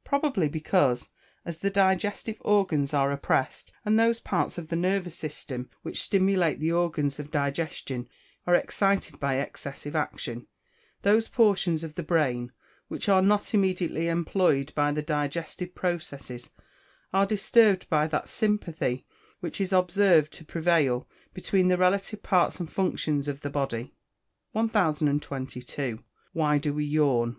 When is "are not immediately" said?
13.08-14.06